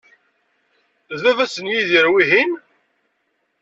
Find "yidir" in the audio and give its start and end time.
1.71-2.05